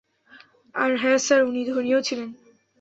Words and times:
আর 0.75 0.91
হ্যাঁ 0.97 1.17
স্যার, 1.17 1.41
উনি 1.43 1.61
ধনীও 1.65 1.99
ছিলেন। 2.01 2.29